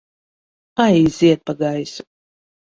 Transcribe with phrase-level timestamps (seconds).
[0.83, 2.03] Aiziet pa gaisu!